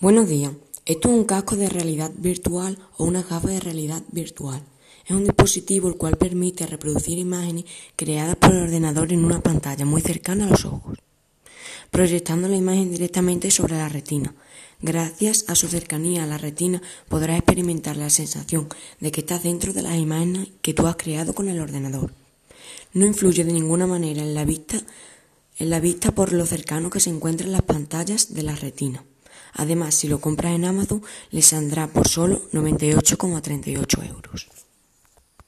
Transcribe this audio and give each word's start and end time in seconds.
Buenos 0.00 0.28
días. 0.28 0.50
Esto 0.86 1.08
es 1.08 1.14
un 1.14 1.24
casco 1.24 1.54
de 1.54 1.68
realidad 1.68 2.10
virtual 2.16 2.78
o 2.96 3.04
una 3.04 3.22
gafa 3.22 3.48
de 3.48 3.60
realidad 3.60 4.02
virtual. 4.10 4.60
Es 5.06 5.12
un 5.12 5.22
dispositivo 5.22 5.88
el 5.88 5.96
cual 5.96 6.16
permite 6.16 6.66
reproducir 6.66 7.16
imágenes 7.16 7.64
creadas 7.94 8.34
por 8.34 8.50
el 8.50 8.64
ordenador 8.64 9.12
en 9.12 9.24
una 9.24 9.40
pantalla 9.40 9.84
muy 9.84 10.02
cercana 10.02 10.46
a 10.46 10.50
los 10.50 10.64
ojos, 10.64 10.98
proyectando 11.92 12.48
la 12.48 12.56
imagen 12.56 12.90
directamente 12.90 13.52
sobre 13.52 13.76
la 13.76 13.88
retina. 13.88 14.34
Gracias 14.82 15.44
a 15.46 15.54
su 15.54 15.68
cercanía 15.68 16.24
a 16.24 16.26
la 16.26 16.38
retina 16.38 16.82
podrás 17.08 17.38
experimentar 17.38 17.96
la 17.96 18.10
sensación 18.10 18.68
de 18.98 19.12
que 19.12 19.20
estás 19.20 19.44
dentro 19.44 19.72
de 19.72 19.82
las 19.82 19.96
imágenes 19.96 20.48
que 20.60 20.74
tú 20.74 20.88
has 20.88 20.96
creado 20.96 21.34
con 21.34 21.48
el 21.48 21.60
ordenador. 21.60 22.12
No 22.92 23.06
influye 23.06 23.44
de 23.44 23.52
ninguna 23.52 23.86
manera 23.86 24.22
en 24.22 24.34
la 24.34 24.44
vista, 24.44 24.76
en 25.56 25.70
la 25.70 25.78
vista 25.78 26.12
por 26.12 26.32
lo 26.32 26.44
cercano 26.46 26.90
que 26.90 27.00
se 27.00 27.10
encuentran 27.10 27.52
las 27.52 27.62
pantallas 27.62 28.34
de 28.34 28.42
la 28.42 28.56
retina. 28.56 29.04
Además, 29.54 29.94
si 29.94 30.08
lo 30.08 30.20
compras 30.20 30.54
en 30.54 30.64
Amazon, 30.64 31.02
le 31.30 31.42
saldrá 31.42 31.86
por 31.86 32.08
solo 32.08 32.42
98,38 32.52 34.08
euros. 34.08 34.48